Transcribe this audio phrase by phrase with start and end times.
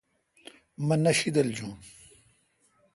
[0.85, 1.73] مہ نہ شیدل جون۔